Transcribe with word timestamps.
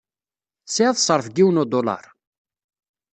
Tesɛiḍ 0.65 0.95
ṣṣerf 1.01 1.25
n 1.29 1.33
yiwen 1.35 1.55
n 1.59 1.61
udulaṛ? 1.61 2.05